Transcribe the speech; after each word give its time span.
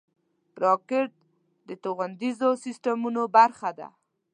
راکټ 0.63 1.09
د 1.67 1.69
توغندیزو 1.83 2.49
سیسټمونو 2.65 3.21
برخه 3.35 3.69
ده 3.79 3.87